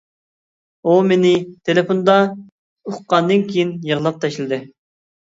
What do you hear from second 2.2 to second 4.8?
ئۇققاندىن كېيىن يىغلاپ تاشلىدى.